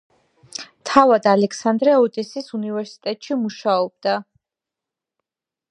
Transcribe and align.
თავად 0.89 1.27
ალექსანდრე 1.33 1.93
ოდესის 2.05 2.49
უნივერსიტეტში 2.59 3.39
მუშაობდა. 3.45 4.19